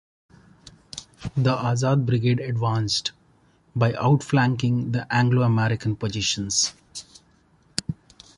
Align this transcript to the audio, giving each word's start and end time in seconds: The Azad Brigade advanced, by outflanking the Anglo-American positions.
The 1.37 1.55
Azad 1.55 2.07
Brigade 2.07 2.39
advanced, 2.39 3.11
by 3.75 3.93
outflanking 3.93 4.93
the 4.93 5.05
Anglo-American 5.13 5.95
positions. 5.95 6.73